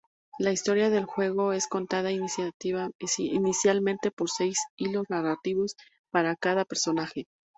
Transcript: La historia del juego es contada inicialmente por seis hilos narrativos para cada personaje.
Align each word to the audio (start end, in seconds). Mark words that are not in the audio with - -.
La 0.39 0.51
historia 0.51 0.89
del 0.89 1.05
juego 1.05 1.53
es 1.53 1.67
contada 1.67 2.09
inicialmente 2.11 4.09
por 4.09 4.29
seis 4.31 4.57
hilos 4.75 5.05
narrativos 5.11 5.75
para 6.09 6.35
cada 6.35 6.65
personaje. 6.65 7.27